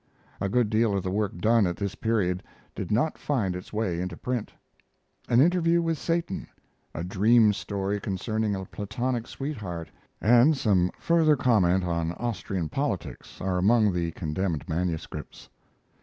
[0.39, 2.41] A good deal of the work done at this period
[2.73, 4.51] did not find its way into print.
[5.29, 6.47] An interview with Satan;
[6.95, 13.59] a dream story concerning a platonic sweetheart, and some further comment on Austrian politics, are
[13.59, 15.49] among the condemned manuscripts.